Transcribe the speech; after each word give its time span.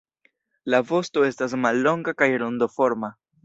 La 0.75 0.79
vosto 0.93 1.27
estas 1.29 1.55
mallonga 1.67 2.17
kaj 2.23 2.33
rondoforma. 2.47 3.17